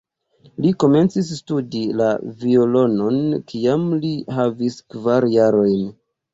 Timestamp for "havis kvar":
4.41-5.33